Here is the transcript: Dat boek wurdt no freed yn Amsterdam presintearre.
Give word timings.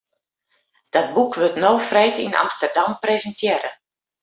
Dat 0.93 1.07
boek 1.17 1.33
wurdt 1.37 1.55
no 1.63 1.73
freed 1.87 2.17
yn 2.25 2.35
Amsterdam 2.43 2.91
presintearre. 3.03 3.71